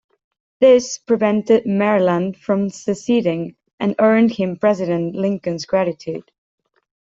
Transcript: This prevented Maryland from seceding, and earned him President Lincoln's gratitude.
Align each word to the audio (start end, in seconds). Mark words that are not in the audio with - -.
This 0.59 0.97
prevented 0.97 1.67
Maryland 1.67 2.35
from 2.35 2.71
seceding, 2.71 3.55
and 3.79 3.93
earned 3.99 4.31
him 4.31 4.57
President 4.57 5.13
Lincoln's 5.13 5.67
gratitude. 5.67 6.31